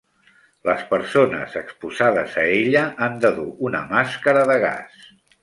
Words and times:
Les 0.69 0.79
persones 0.93 1.57
exposades 1.61 2.39
a 2.45 2.47
ella 2.55 2.83
han 3.09 3.21
de 3.27 3.33
dur 3.37 3.47
una 3.69 3.83
màscara 3.93 4.49
de 4.55 4.59
gas. 4.67 5.07